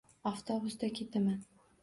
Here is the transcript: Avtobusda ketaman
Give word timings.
Avtobusda 0.29 0.89
ketaman 1.01 1.39